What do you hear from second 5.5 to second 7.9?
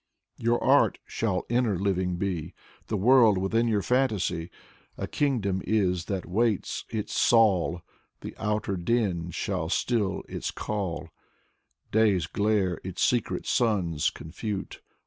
is that waits its Saul.